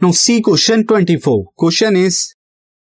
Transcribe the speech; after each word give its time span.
Now 0.00 0.10
see 0.10 0.42
question 0.42 0.86
24. 0.86 1.52
Question 1.56 1.96
is 1.96 2.34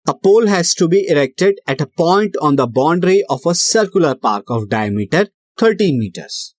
a 0.06 0.14
pole 0.14 0.48
has 0.48 0.74
to 0.74 0.88
be 0.88 1.06
erected 1.08 1.60
at 1.64 1.80
a 1.80 1.86
point 1.86 2.34
on 2.42 2.56
the 2.56 2.66
boundary 2.66 3.22
of 3.30 3.46
a 3.46 3.54
circular 3.54 4.16
park 4.16 4.46
of 4.48 4.68
diameter 4.68 5.28
13 5.58 6.00
meters. 6.00 6.56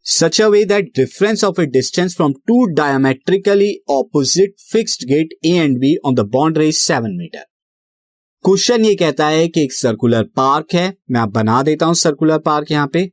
Such 0.00 0.40
a 0.40 0.48
way 0.48 0.64
that 0.64 0.94
difference 0.94 1.42
of 1.42 1.58
a 1.58 1.66
distance 1.66 2.14
from 2.14 2.36
two 2.46 2.70
diametrically 2.72 3.82
opposite 3.86 4.58
fixed 4.58 5.04
gate 5.06 5.34
A 5.44 5.58
and 5.58 5.78
B 5.78 5.98
on 6.02 6.14
the 6.14 6.24
boundary 6.24 6.68
is 6.68 6.80
7 6.80 7.16
meter. 7.18 7.44
Question 8.44 8.84
ये 8.84 8.94
कहता 8.94 9.26
है 9.28 9.46
कि 9.48 9.62
एक 9.62 9.72
circular 9.72 10.24
park 10.36 10.74
है 10.74 10.86
मैं 11.10 11.20
आप 11.20 11.28
बना 11.32 11.62
देता 11.62 11.86
हूँ 11.86 11.94
सर्कुलर 11.94 12.38
पार्क 12.48 12.70
यहाँ 12.70 12.86
पे 12.92 13.04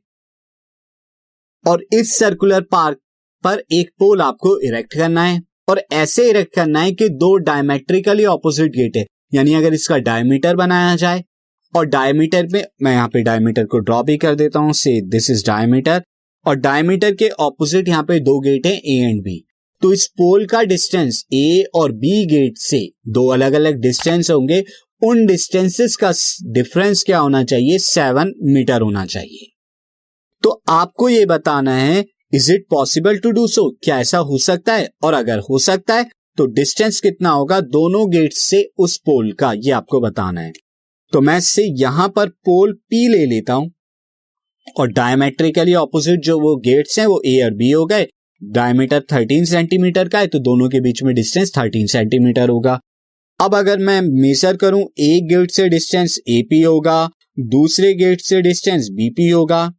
और 1.64 1.84
इस 1.92 2.16
सर्कुलर 2.18 2.62
पार्क 2.72 2.98
पर 3.44 3.62
एक 3.78 3.90
पोल 3.98 4.22
आपको 4.22 4.58
इरेक्ट 4.68 4.94
करना 4.94 5.22
है 5.24 5.40
और 5.68 5.82
ऐसे 5.94 6.28
इरेक्ट 6.30 6.54
करना 6.54 6.80
है 6.80 6.92
कि 6.92 7.08
दो 7.10 7.36
डायमेट्रिकली 7.44 8.24
ऑपोजिट 8.26 8.72
गेट 8.72 8.96
है। 8.96 9.06
यानी 9.34 9.54
अगर 9.54 9.74
इसका 9.74 9.96
डायमीटर 10.00 10.56
बनाया 10.56 10.94
जाए, 10.96 11.22
और 11.74 11.86
डायमीटर 11.86 12.46
में 12.46 12.62
मैं 12.82 12.92
यहाँ 12.92 13.08
पे 13.08 13.22
डायमीटर 13.22 13.64
को 13.64 13.78
ड्रॉ 13.80 14.02
भी 14.02 14.16
कर 14.18 14.34
देता 14.34 14.58
हूँ। 14.58 14.72
से 14.74 15.00
दिस 15.08 15.30
इज़ 15.30 15.44
डायमीटर 15.46 16.02
और 16.46 16.56
डायमीटर 16.56 17.14
के 17.14 17.28
ऑपोजिट 17.40 17.88
यहाँ 17.88 18.02
पे 18.02 18.18
दो 18.20 18.38
गेट 18.40 18.66
है 18.66 18.72
ए 18.72 18.96
एंड 19.00 19.22
बी 19.22 19.42
तो 19.82 19.92
इस 19.92 20.06
पोल 20.18 20.44
का 20.46 20.62
डिस्टेंस 20.64 21.24
ए 21.34 21.64
और 21.74 21.92
बी 21.94 22.24
गेट 22.26 22.58
से 22.58 22.78
दो 23.08 23.26
अलग 23.28 23.52
अलग 23.52 23.80
डिस्टेंस 23.80 24.30
होंगे। 24.30 24.62
उन 25.02 25.24
डिस्टेंसेस 25.26 25.96
का 25.96 26.12
डिफरेंस 26.52 27.02
क्या 27.02 27.18
होना 27.18 27.42
चाहिए? 27.44 27.78
सेवन 27.78 28.32
मीटर 28.44 28.80
होना 28.80 29.04
चाहिए। 29.06 29.46
तो 30.42 30.62
आपको 30.68 31.08
यह 31.08 31.26
बताना 31.26 31.74
है 31.74 32.04
is 32.36 32.52
it 32.52 32.64
possible 32.70 33.18
to 33.18 33.30
do 33.30 33.46
so 33.46 33.70
क्या 33.84 33.98
ऐसा 34.00 34.18
हो 34.18 34.38
सकता 34.38 34.74
है? 34.74 34.88
और 35.02 35.14
अगर 35.14 35.38
हो 35.38 35.58
सकता 35.58 35.94
है 35.94 36.04
तो 36.38 36.46
डिस्टेंस 36.46 37.00
कितना 37.00 37.30
होगा 37.30 37.60
दोनों 37.60 38.10
गेट 38.10 38.32
से 38.32 38.70
उस 38.78 38.96
पोल 38.96 39.32
का? 39.32 39.52
ये 39.52 39.70
आपको 39.70 40.00
बताना 40.00 40.40
है। 40.40 40.52
तो 41.12 41.20
मैं 41.20 41.38
इससे 41.38 41.64
यहाँ 41.80 42.08
पर 42.08 42.28
पोल 42.28 42.72
पी 42.72 43.08
ले 43.08 43.24
लेता 43.26 43.52
हूँ। 43.52 43.70
और 44.80 44.88
डायमेट्रिकली 44.88 45.74
ऑपोजिट 45.74 46.20
जो 46.20 46.38
वो 46.40 46.56
गेट्स 46.56 46.98
हैं, 46.98 47.06
वो 47.06 47.22
ए 47.26 47.40
और 47.44 47.54
बी 47.54 47.70
हो 47.70 47.86
गए। 47.86 48.06
डायमीटर 48.44 49.00
13 49.00 49.44
सेंटीमीटर 49.44 50.08
का 50.08 50.18
है 50.18 50.26
तो 50.26 50.38
दोनों 50.38 50.68
के 50.68 50.80
बीच 50.80 51.02
में 51.02 51.14
डिस्टेंस 51.14 51.52
13 51.54 51.86
सेंटीमीटर 51.86 52.48
होगा। 52.48 52.80
अब 53.40 53.54
अगर 53.54 53.78
मैं 53.78 54.00
मेजर 54.22 54.56
करूँ, 54.56 54.84
एक 54.98 55.28
गेट 55.28 55.50
से 55.50 55.68
डिस्टेंस 55.68 56.18
एपी 56.28 56.60
होगा, 56.60 57.10
दूसरे 57.38 57.94
गेट 57.94 58.20
से 58.20 58.42
डिस्टेंस 58.42 58.88
बीपी 58.92 59.28
होगा। 59.28 59.72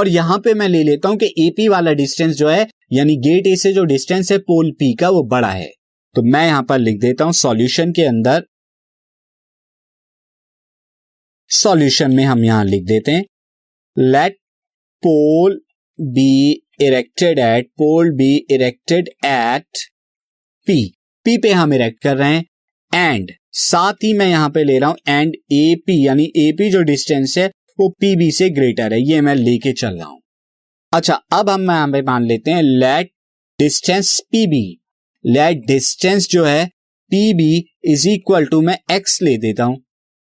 और 0.00 0.08
यहाँ 0.08 0.38
पे 0.38 0.54
मैं 0.54 0.68
ले 0.68 0.82
लेता 0.82 1.08
हूँ 1.08 1.16
कि 1.18 1.26
एपी 1.38 1.68
वाला 1.68 1.92
डिस्टेंस 1.94 2.34
जो 2.36 2.48
है, 2.48 2.66
यानी 2.92 3.16
गेट 3.18 3.46
ए 3.46 3.54
से 3.56 3.72
जो 3.72 3.84
डिस्टेंस 3.86 4.30
है 4.32 4.38
पोल 4.40 4.70
पी 4.72 4.92
का, 4.94 5.08
वो 5.10 5.22
बड़ा 5.24 5.50
है। 5.50 5.68
तो 6.14 6.22
मैं 6.24 6.46
यहाँ 6.46 6.62
पर 6.62 6.78
लिख 6.78 7.00
देता 7.00 7.24
हूँ 7.24 7.32
सॉल्यूशन 7.34 7.92
के 7.92 8.04
अंदर। 8.04 8.44
सॉल्यूशन 11.50 12.14
में 12.14 12.24
हम 12.24 12.44
यहाँ 12.44 12.64
लिख 12.64 12.84
देते 12.84 13.12
हैं 13.12 13.24
let 13.96 14.36
pole 15.02 15.60
be 15.98 16.50
erected 16.80 17.38
at 17.38 17.68
pole 17.78 18.10
be 18.16 18.34
erected 18.50 19.08
at 19.26 19.84
P 20.66 20.82
P 21.26 21.36
पे 21.38 21.52
हम 21.52 21.74
इरेक्ट 21.74 22.02
कर 22.02 22.16
रहे 22.16 22.34
हैं 22.34 22.44
एंड 22.92 23.32
साथ 23.60 24.04
ही 24.04 24.12
मैं 24.14 24.28
यहाँ 24.28 24.50
पे 24.50 24.64
ले 24.64 24.78
रहा 24.78 24.90
हूँ 24.90 24.98
एंड 25.08 25.34
ए 25.52 25.74
पी 25.86 26.06
यानी 26.06 26.32
ए 26.36 26.50
पी 26.58 26.70
जो 26.70 26.82
डिस्टेंस 26.84 27.38
है 27.38 27.50
वो 27.80 27.88
पीबी 28.00 28.30
से 28.32 28.48
ग्रेटर 28.50 28.92
है, 28.92 29.00
ये 29.02 29.20
मैं 29.20 29.34
लेके 29.34 29.72
चल 29.72 29.94
रहा 29.94 30.08
हूँ। 30.08 30.20
अच्छा 30.92 31.14
अब 31.32 31.50
हम 31.50 31.70
यहाँ 31.70 31.88
पे 31.88 32.02
मान 32.02 32.24
लेते 32.24 32.50
हैं 32.50 32.62
let 32.62 33.10
distance 33.58 34.18
P B 34.32 34.66
let 35.24 35.66
distance 35.66 36.28
जो 36.30 36.44
है 36.44 36.66
P B 37.10 37.64
is 37.84 38.08
equal 38.08 38.46
to 38.46 38.60
मैं 38.60 38.78
एक्स 38.92 39.20
ले 39.22 39.36
देता 39.38 39.64
हूँ 39.64 39.82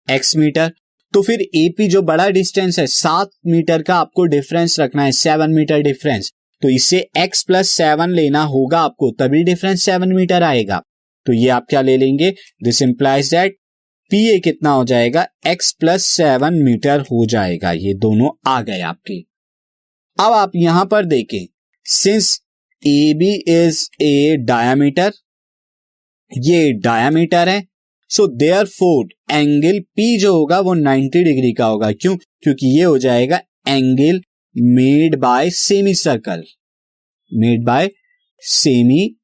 एक्स 0.07 0.35
मीटर 0.35 0.71
तो 1.13 1.21
फिर 1.21 1.41
एपी 1.41 1.87
जो 1.87 2.01
बड़ा 2.01 2.27
डिस्टेंस 2.29 2.79
है, 2.79 2.85
सात 2.87 3.29
मीटर 3.47 3.81
का 3.81 3.95
आपको 3.95 4.25
डिफरेंस 4.27 4.79
रखना 4.79 5.03
है 5.03 5.11
सेवन 5.13 5.51
मीटर 5.51 5.81
डिफरेंस 5.81 6.31
तो 6.61 6.69
इससे 6.69 6.97
एक्स 7.17 7.43
प्लस 7.43 7.69
सेवन 7.71 8.09
लेना 8.11 8.41
होगा 8.43 8.79
आपको, 8.79 9.11
तभी 9.11 9.43
डिफरेंस 9.43 9.83
सेवन 9.83 10.13
मीटर 10.13 10.43
आएगा। 10.43 10.81
तो 11.25 11.33
ये 11.33 11.49
आप 11.49 11.65
क्या 11.69 11.81
ले 11.81 11.95
लेंगे? 11.97 12.31
This 12.63 12.81
implies 12.81 13.29
that 13.31 13.55
P 14.11 14.29
A 14.29 14.39
कितना 14.39 14.69
हो 14.69 14.85
जाएगा? 14.85 15.27
एक्स 15.47 15.71
प्लस 15.71 16.05
सेवन 16.05 16.53
मीटर 16.53 16.99
हो 17.01 17.25
जाएगा। 17.25 17.71
ये 17.71 17.93
दोनों 17.93 18.29
आ 18.47 18.61
गए 18.61 18.79
आपके। 18.81 19.19
अब 20.19 20.33
आप 20.33 20.51
यहाँ 20.55 20.85
पर 20.85 21.05
देखें। 21.05 21.45
Since 21.85 22.41
A 22.87 23.13
B 23.13 23.33
is 23.47 23.89
a 24.01 24.37
diameter 24.39 25.11
ये 26.37 26.73
डायामीटर 26.73 27.49
है। 27.49 27.67
So 28.09 28.27
there 28.27 28.65
four 28.65 29.07
angle 29.31 29.79
P 29.79 30.17
जो 30.17 30.33
होगा 30.33 30.59
वो 30.59 30.75
90 30.75 31.23
डिग्री 31.23 31.53
का 31.53 31.65
होगा। 31.65 31.91
क्यों? 31.91 32.15
क्योंकि 32.15 32.67
ये 32.67 32.83
हो 32.83 32.97
जाएगा 32.97 33.41
angle 33.67 34.21
made 34.57 35.15
by 35.15 35.49
semicircle 35.93 36.43
made 37.33 37.63
by 37.63 37.89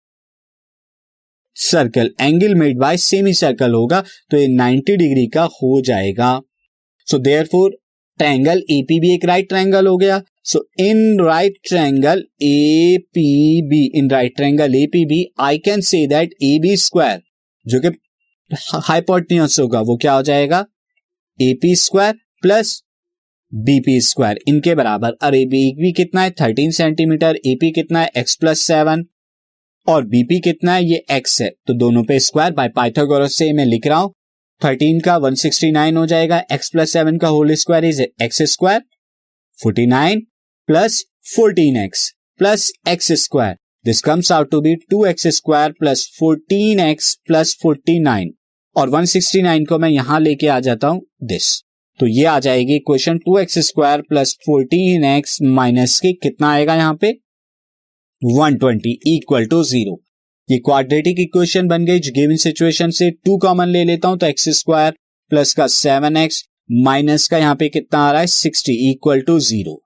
semicircle 1.57 2.09
angle 2.21 2.55
made 2.55 2.77
by 2.79 2.97
semicircle 3.33 3.73
होगा 3.73 4.03
तो 4.31 4.37
ये 4.37 4.47
90 4.49 4.97
डिग्री 4.97 5.25
का 5.27 5.43
हो 5.53 5.81
जाएगा। 5.81 6.39
So 7.07 7.17
there 7.19 7.45
four 7.45 7.77
triangle 8.19 8.63
AP 8.71 8.99
भी 8.99 9.13
एक 9.13 9.25
राइट 9.25 9.47
ट्रैंगल 9.49 9.87
हो 9.87 9.97
गया। 9.97 10.21
So 10.43 10.63
in 10.79 11.19
right 11.21 11.57
triangle 11.69 12.23
A 12.41 12.97
P 13.13 13.61
B 13.69 13.83
in 13.95 14.09
right 14.09 14.35
triangle 14.35 14.75
A 14.75 14.85
P 14.85 15.05
B 15.05 15.25
I 15.39 15.57
can 15.57 15.81
say 15.81 16.05
that 16.07 16.33
A 16.43 16.57
B 16.59 16.75
square 16.77 17.21
जो 17.65 17.79
कि 17.79 17.89
हाइपोटनियस 18.83 19.59
होगा, 19.59 19.81
वो 19.81 19.97
क्या 19.97 20.13
हो 20.13 20.21
जाएगा? 20.23 20.65
AP 21.39 21.75
square 21.75 22.15
plus 22.41 22.81
BP 23.51 23.99
square 24.01 24.39
इनके 24.47 24.75
बराबर। 24.75 25.13
अरे 25.21 25.45
बी 25.45 25.91
कितना 25.91 26.21
है? 26.21 26.31
थर्टीन 26.31 26.71
सेंटीमीटर 26.71 27.39
एपी 27.45 27.71
कितना 27.71 28.01
है? 28.01 28.09
एक्स 28.17 28.35
प्लस 28.35 28.61
सेवन 28.61 29.05
और 29.87 30.05
बीपी 30.05 30.39
कितना 30.39 30.73
है? 30.73 30.83
ये 30.85 31.03
एक्स 31.11 31.41
है। 31.41 31.49
तो 31.67 31.73
दोनों 31.73 32.03
पे 32.03 32.19
स्क्वायर 32.19 32.51
बाय 32.53 32.69
पाइथागोरस 32.69 33.37
से 33.37 33.51
मैं 33.53 33.65
लिख 33.65 33.87
रहा 33.87 33.99
हूँ। 33.99 34.13
थर्टीन 34.61 34.99
का 34.99 35.15
वन 35.17 35.35
सिक्सटी 35.35 35.71
नाइन 35.71 35.97
हो 35.97 36.05
जाएगा। 36.05 36.43
एक्स 36.51 36.69
प्लस 36.69 36.93
सेवन 36.93 37.17
का 37.17 37.27
whole 37.27 37.53
square 37.55 37.85
is 37.85 38.01
x 38.01 38.41
square 38.51 38.81
forty 39.59 39.85
nine 39.85 40.19
plus 40.69 41.03
fourteen 41.35 41.77
x 41.77 42.11
plus 42.39 42.71
x 42.89 43.11
square 43.23 43.55
this 43.85 44.01
comes 44.01 44.31
out 44.31 44.51
to 44.51 44.61
be 44.61 44.75
two 44.89 45.05
x 45.05 45.27
square 45.27 45.71
plus 45.71 46.05
fourteen 46.19 46.79
x 46.79 47.13
plus 47.27 47.57
forty 47.61 47.99
nine 47.99 48.33
और 48.75 48.89
169 48.89 49.65
को 49.65 49.77
मैं 49.79 49.89
यहाँ 49.89 50.19
लेके 50.19 50.47
आ 50.47 50.59
जाता 50.59 50.87
हूँ। 50.87 51.01
दिस 51.23 51.47
तो 51.99 52.07
ये 52.07 52.25
आ 52.25 52.39
जाएगी 52.39 52.77
question 52.79 53.17
two 53.17 53.37
x 53.37 53.59
square 53.59 54.01
plus 54.01 54.35
fourteen 54.45 55.03
x 55.05 55.37
minus 55.41 55.99
के 55.99 56.11
कितना 56.13 56.51
आएगा 56.51 56.75
यहाँ 56.75 56.93
पे? 56.93 57.11
120 58.21 59.07
इक्वल 59.07 59.45
टू 59.45 59.63
ज़ीरो 59.63 59.95
ये 60.49 60.57
क्वाड्रेटिक 60.65 61.19
इक्वेशन 61.19 61.67
बन 61.67 61.85
गई 61.85 61.99
गिवन 62.15 62.35
सिचुएशन 62.37 62.91
से 62.91 63.09
टू 63.25 63.37
कॉमन 63.37 63.67
ले 63.67 63.83
लेता 63.83 64.07
हूँ 64.07 64.17
तो 64.17 64.25
एक्स 64.27 64.49
स्क्वायर 64.57 64.93
प्लस 65.31 65.53
का 65.53 65.67
सेवन 65.67 66.17
एक्स 66.17 66.43
माइनस 66.69 67.27
का 67.27 67.37
यहाँ 67.37 67.55
पे 67.55 67.69
कितना 67.69 67.99
आ 67.99 68.11
रहा 68.11 68.21
है? 68.21 68.27
सिक्सटी 68.27 68.73
इक्वल 68.91 69.21
टू 69.21 69.39
ज़ीरो 69.39 69.81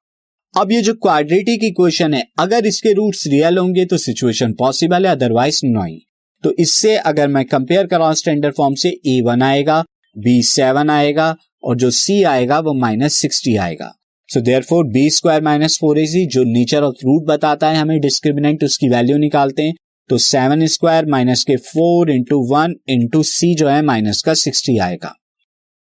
अब 0.53 0.71
ये 0.71 0.81
जो 0.81 0.93
क्वाड्रेटिक 0.93 1.63
इक्वेशन 1.63 2.13
है, 2.13 2.23
अगर 2.39 2.65
इसके 2.65 2.93
रूट्स 2.93 3.25
रियल 3.27 3.57
होंगे 3.57 3.85
तो 3.85 3.97
सिचुएशन 3.97 4.53
पॉसिबल 4.53 5.05
है 5.05 5.11
अदरवाइज़ 5.11 5.59
नहीं. 5.65 5.99
तो 6.43 6.53
इससे 6.59 6.95
अगर 6.97 7.27
मैं 7.27 7.45
कंपेयर 7.45 7.87
कराऊं 7.87 8.13
स्टैंडर्ड 8.13 8.55
फॉर्म 8.55 8.75
से 8.75 8.89
ए 8.89 9.21
वन 9.21 9.41
आएगा 9.41 9.83
बी 10.15 10.41
सेवन 10.43 10.89
आएगा, 10.89 11.35
और 11.63 11.75
जो 11.75 11.89
सी 11.91 12.23
आएगा, 12.23 12.59
वो 12.59 12.73
माइनस 12.73 13.13
सिक्सटी 13.13 13.55
आएगा. 13.57 13.93
So 14.29 14.41
therefore 14.63 14.85
B 14.87 15.09
square 15.09 15.41
minus 15.43 15.77
four 15.81 15.99
AC 15.99 16.25
जो 16.25 16.43
नेचर 16.43 16.83
ऑफ़ 16.83 17.03
रूट 17.05 17.25
बताता 17.25 17.69
है 17.69 17.77
हमें 17.77 17.99
डिस्क्रिमिनेंट 18.01 18.63
उसकी 18.63 18.89
वैल्यू 18.89 19.17
निकालते 19.17 19.63
हैं। 19.63 19.73
तो 20.09 20.17
सेवन 20.17 20.65
स्क्वायर 20.67 21.05
माइनस 21.05 21.43
के 21.43 21.55
four 21.57 22.11
into 22.11 22.39
one 22.49 22.75
into 22.89 23.21
C 23.23 23.53
जो 23.55 23.67
है 23.67 23.81
माइनस 23.83 24.21
का 24.21 24.33
सिक्सटी 24.35 24.77
आएगा। 24.77 25.13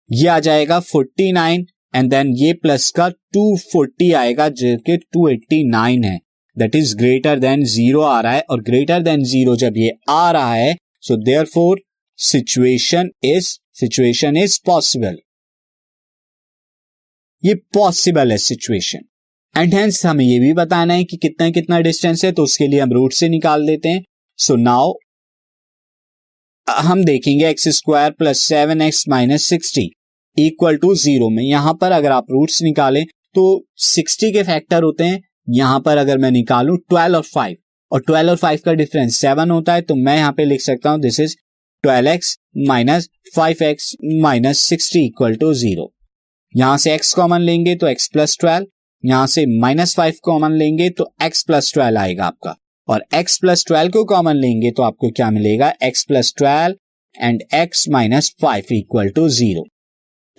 ये 0.10 0.28
आ 0.28 0.40
जाएगा 0.40 0.80
फोर्टी 0.82 1.32
नाइन 1.32 1.66
एंड 1.96 2.10
देन 2.10 2.34
ये 2.38 2.54
प्लस 2.54 2.90
का 2.92 3.10
टू 3.10 3.56
फोर्टी 3.72 4.12
आएगा, 4.14 4.50
जो 4.50 4.78
कि 4.78 4.98
टू 4.98 5.28
एट्टी 5.28 5.64
नाइन 5.70 6.04
है। 6.04 6.20
That 6.58 6.76
is 6.76 6.96
greater 6.98 7.40
than 7.40 7.64
zero 7.66 8.02
आ 8.02 8.20
रहा 8.22 8.34
है, 8.34 8.44
और 8.50 8.62
ग्रेटर 8.62 9.02
देन 9.04 9.24
ज़ीरो 9.24 9.56
जब 9.58 9.78
ये 9.78 9.92
आ 10.10 10.32
रहा 10.32 10.54
है 10.54 10.76
so 11.04 11.24
therefore 11.46 11.82
situation 12.20 13.10
is 13.26 13.58
situation 13.80 14.38
is 14.38 14.60
possible 14.66 15.18
ये 17.44 17.54
पॉसिबल 17.74 18.32
है 18.32 18.38
सिचुएशन 18.38 19.00
एंड 19.56 19.74
हेंस 19.74 20.06
हमें 20.06 20.24
ये 20.26 20.40
भी 20.40 20.52
बताना 20.54 20.94
है 20.94 21.04
कि 21.04 21.18
कितना 21.18 21.50
कितना 21.52 21.80
डिस्टेंस 21.82 22.24
है 22.26 22.32
तो 22.32 22.44
उसके 22.44 22.68
लिए 22.68 22.80
हम 22.80 22.92
रूट 22.94 23.14
से 23.14 23.30
निकाल 23.30 23.66
देते 23.68 23.90
हैं. 23.90 24.04
सो 24.40 24.54
so 24.54 24.60
नाउ 24.60 24.94
हम 26.68 27.04
देखेंगे 27.06 27.50
x 27.50 27.68
square 27.70 28.12
plus 28.12 28.40
seven 28.40 28.82
x 28.82 29.04
minus 29.10 29.44
sixty 29.44 29.90
equal 30.38 30.78
to 30.78 30.94
zero 30.96 31.30
में. 31.30 31.44
यहाँ 31.44 31.74
पर 31.74 31.92
अगर 31.92 32.12
आप 32.12 32.26
रूट्स 32.32 32.62
निकालें 32.64 33.04
तो 33.36 33.44
सिक्सटी 33.80 34.32
के 34.32 34.44
फैक्टर 34.44 34.84
होते 34.84 35.04
हैं. 35.04 35.22
यहाँ 35.50 35.80
पर 35.80 35.98
अगर 35.98 36.18
मैं 36.18 36.32
निकालू 36.32 36.76
ट्वेल्व 36.80 37.16
और 37.16 37.24
फाइव 37.24 37.58
और 37.92 38.02
ट्वेल्व 38.02 38.30
और 38.30 38.36
फाइव 38.38 38.60
का 38.66 38.74
डिफरेंस 38.74 39.18
सेवन 39.18 39.52
होता 39.52 39.74
है 39.74 39.82
तो 39.82 39.96
मैं 39.98 40.16
यहाँ 40.18 40.32
पे 40.32 40.46
लिख 40.46 40.62
सकता 40.62 40.90
हूँ 40.90 41.00
this 41.02 41.20
is 41.20 41.36
twelve 41.84 42.10
x 42.10 42.38
minus 42.68 43.10
five 43.36 43.64
x 43.64 43.96
minus 44.22 44.60
sixty 44.60 45.06
equal 45.06 45.36
to 45.36 45.54
zero 45.56 45.92
यहाँ 46.56 46.78
से 46.78 46.98
x 46.98 47.14
कॉमन 47.14 47.42
लेंगे 47.42 47.76
तो 47.76 47.88
x 47.88 48.08
प्लस 48.08 48.38
ट्वेल्व 48.40 48.66
यहाँ 49.04 49.28
से 49.28 49.46
माइनस 49.60 49.96
फाइव 49.96 50.14
कॉमन 50.24 50.52
लेंगे 50.52 50.90
तो 50.90 51.12
x 51.24 51.44
प्लस 51.46 51.72
ट्वेल्व 51.74 52.00
आएगा 52.00 52.26
आपका। 52.26 52.56
और 52.88 53.04
x 53.16 53.38
प्लस 53.42 53.66
ट्वेल्व 53.66 53.92
को 53.92 54.04
कॉमन 54.06 54.36
लेंगे 54.36 54.72
तो 54.72 54.84
आपको 54.84 55.10
क्या 55.12 55.30
मिलेगा? 55.32 55.74
x 55.84 56.04
plus 56.08 56.34
twelve 56.38 56.76
and 57.16 57.44
x 57.56 57.88
minus 57.90 58.34
five 58.42 58.74
equal 58.74 59.10
to 59.10 59.28
zero 59.30 59.66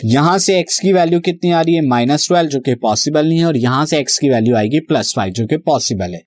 यहाँ 0.00 0.38
से 0.38 0.62
x 0.62 0.78
की 0.78 0.92
वैल्यू 0.92 1.20
कितनी 1.20 1.50
आ 1.50 1.60
रही 1.60 1.74
है? 1.74 1.80
माइनस 1.80 2.26
ट्वेल्व 2.28 2.50
जो 2.50 2.60
कि 2.60 2.74
पॉसिबल 2.74 3.26
नहीं 3.28 3.38
है, 3.38 3.44
और 3.46 3.56
यहाँ 3.56 3.86
से 3.86 4.02
x 4.02 4.18
की 4.18 4.28
वैल्यू 4.28 4.56
आएगी 4.56 4.80
प्लस 4.82 5.12
फाइव 5.16 5.32
जो 5.32 5.46
कि 5.46 5.56
पॉसिबल 5.56 6.14
है। 6.14 6.22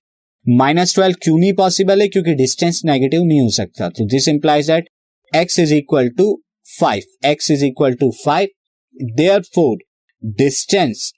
माइनस 0.46 0.94
ट्वेल्व 0.94 1.16
क्यों 1.22 1.38
नहीं 1.38 1.52
पॉसिबल 1.54 2.02
है? 2.02 2.08
क्योंकि 2.08 2.34
डिस्टेंस 2.34 2.82
नेगेटिव 2.84 3.22
नहीं 3.22 3.40
हो 3.40 3.48
सकता। 3.50 3.88
तो 3.88 4.06
this 4.06 4.28
implies 4.28 4.70
that 4.70 4.88
x 5.32 5.58
is 5.60 5.74
equal 5.74 6.08
to 6.08 6.32
five 6.80 7.28
x 7.28 7.50
is 7.50 7.64
equal 7.64 7.94
to 7.94 8.10
five 8.24 8.48
therefore 9.40 9.78
distance 10.24 11.12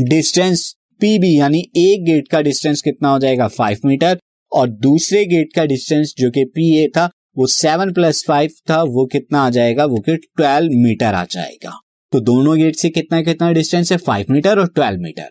distance 0.00 0.74
PB, 1.00 1.38
यानी 1.38 1.70
एक 1.76 2.04
गेट 2.04 2.28
का 2.28 2.40
डिस्टेंस 2.40 2.82
कितना 2.82 3.08
हो 3.08 3.18
जाएगा? 3.18 3.48
Five 3.48 3.78
metre. 3.84 4.18
और 4.52 4.68
दूसरे 4.68 5.26
गेट 5.26 5.48
का 5.56 5.64
डिस्टेंस 5.64 6.14
जो 6.18 6.30
कि 6.30 6.44
पी 6.44 6.84
ए 6.84 6.88
था, 6.88 7.10
वो 7.36 7.46
सेवन 7.46 7.92
प्लस 7.92 8.24
फाइव 8.24 8.50
था, 8.70 8.82
वो 8.82 9.06
कितना 9.06 9.40
आ 9.40 9.50
जाएगा? 9.50 9.84
वो 9.84 10.00
कि 10.00 10.16
ट्वेल्व 10.16 10.70
मीटर 10.72 11.14
आ 11.14 11.24
जाएगा। 11.24 11.80
तो 12.12 12.20
दोनों 12.20 12.58
गेट 12.58 12.76
से 12.76 12.90
कितना 12.90 13.22
कितना 13.22 13.52
डिस्टेंस 13.52 13.92
है? 13.92 13.98
फाइव 13.98 14.26
मीटर 14.30 14.58
और 14.58 14.68
twelve 14.68 15.00
metre. 15.00 15.30